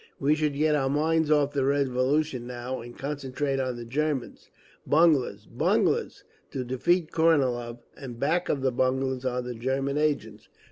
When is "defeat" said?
6.63-7.11